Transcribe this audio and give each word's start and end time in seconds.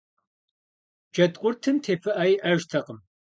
Джэдкъуртым 1.13 1.75
тепыӀэ 1.83 2.25
иӀэжтэкъым. 2.33 2.99